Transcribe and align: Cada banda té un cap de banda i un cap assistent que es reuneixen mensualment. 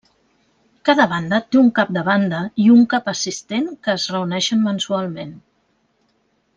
Cada 0.89 1.05
banda 1.11 1.39
té 1.49 1.59
un 1.61 1.69
cap 1.81 1.91
de 1.99 2.03
banda 2.09 2.39
i 2.63 2.67
un 2.77 2.81
cap 2.95 3.13
assistent 3.13 3.71
que 3.85 3.95
es 4.01 4.07
reuneixen 4.17 4.65
mensualment. 4.69 5.41